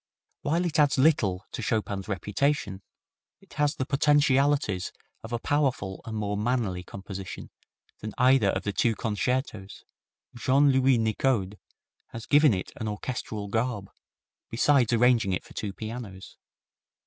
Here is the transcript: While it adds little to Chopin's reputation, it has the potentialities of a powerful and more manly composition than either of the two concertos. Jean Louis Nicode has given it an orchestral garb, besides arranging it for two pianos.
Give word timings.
While 0.41 0.65
it 0.65 0.79
adds 0.79 0.97
little 0.97 1.45
to 1.51 1.61
Chopin's 1.61 2.07
reputation, 2.07 2.81
it 3.39 3.53
has 3.53 3.75
the 3.75 3.85
potentialities 3.85 4.91
of 5.21 5.31
a 5.31 5.37
powerful 5.37 6.01
and 6.05 6.17
more 6.17 6.35
manly 6.35 6.81
composition 6.81 7.51
than 7.99 8.15
either 8.17 8.47
of 8.49 8.63
the 8.63 8.73
two 8.73 8.95
concertos. 8.95 9.83
Jean 10.35 10.71
Louis 10.71 10.97
Nicode 10.97 11.59
has 12.07 12.25
given 12.25 12.51
it 12.51 12.71
an 12.77 12.87
orchestral 12.87 13.47
garb, 13.47 13.91
besides 14.49 14.91
arranging 14.91 15.33
it 15.33 15.43
for 15.43 15.53
two 15.53 15.71
pianos. 15.71 16.35